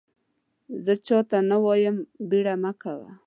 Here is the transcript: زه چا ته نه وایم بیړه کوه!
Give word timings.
زه 0.85 0.93
چا 1.07 1.19
ته 1.29 1.37
نه 1.49 1.57
وایم 1.63 1.97
بیړه 2.29 2.71
کوه! 2.81 3.09